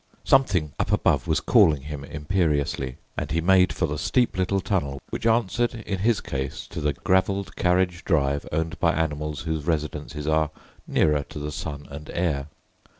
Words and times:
Something 0.23 0.71
up 0.79 0.91
above 0.91 1.27
was 1.27 1.39
calling 1.41 1.83
him 1.83 2.03
imperiously, 2.03 2.97
and 3.15 3.29
he 3.29 3.39
made 3.39 3.71
for 3.71 3.85
the 3.85 3.99
steep 3.99 4.35
little 4.35 4.59
tunnel 4.59 4.99
which 5.11 5.27
answered 5.27 5.75
in 5.75 5.99
his 5.99 6.21
case 6.21 6.65
to 6.71 6.81
the 6.81 6.93
gravelled 6.93 7.55
carriage 7.55 8.03
drive 8.03 8.47
owned 8.51 8.79
by 8.79 8.93
animals 8.93 9.41
whose 9.41 9.65
residences 9.67 10.25
are 10.25 10.49
nearer 10.87 11.21
to 11.29 11.37
the 11.37 11.51
sun 11.51 11.85
and 11.91 12.09
air. 12.09 12.47